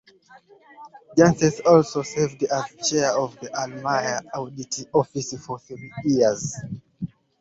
Jansen 1.15 1.63
also 1.63 2.01
served 2.01 2.41
as 2.45 2.89
chair 2.89 3.11
of 3.11 3.39
the 3.39 3.51
Almere 3.51 4.23
audit 4.33 4.87
office 4.95 5.37
for 5.45 5.59
three 5.59 5.93
years. 6.03 6.55